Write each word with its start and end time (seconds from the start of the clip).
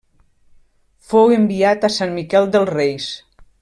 Fou 1.11 1.35
enviat 1.37 1.87
a 1.89 1.93
Sant 1.99 2.19
Miquel 2.19 2.53
dels 2.57 2.77
Reis. 2.79 3.15